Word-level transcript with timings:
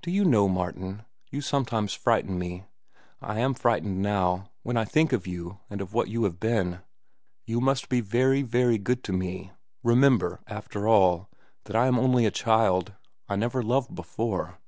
"Do 0.00 0.12
you 0.12 0.24
know, 0.24 0.48
Martin, 0.48 1.04
you 1.32 1.40
sometimes 1.40 1.92
frighten 1.92 2.38
me. 2.38 2.66
I 3.20 3.40
am 3.40 3.52
frightened 3.52 4.00
now, 4.00 4.52
when 4.62 4.76
I 4.76 4.84
think 4.84 5.12
of 5.12 5.26
you 5.26 5.58
and 5.68 5.80
of 5.80 5.92
what 5.92 6.06
you 6.06 6.22
have 6.22 6.38
been. 6.38 6.82
You 7.46 7.60
must 7.60 7.88
be 7.88 8.00
very, 8.00 8.42
very 8.42 8.78
good 8.78 9.02
to 9.02 9.12
me. 9.12 9.50
Remember, 9.82 10.38
after 10.46 10.86
all, 10.86 11.28
that 11.64 11.74
I 11.74 11.88
am 11.88 11.98
only 11.98 12.26
a 12.26 12.30
child. 12.30 12.92
I 13.28 13.34
never 13.34 13.60
loved 13.60 13.92
before." 13.92 14.60